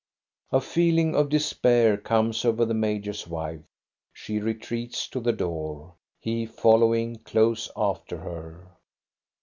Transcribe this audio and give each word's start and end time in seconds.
A 0.51 0.59
feeling 0.59 1.13
of 1.13 1.29
despair 1.29 1.95
comes 1.95 2.43
over 2.43 2.65
the 2.65 2.73
major's 2.73 3.27
wife. 3.27 3.61
She 4.11 4.39
retreats 4.39 5.07
to 5.09 5.19
the 5.19 5.31
door, 5.31 5.93
he 6.19 6.47
following 6.47 7.17
close 7.17 7.69
after 7.77 8.17
her. 8.17 8.67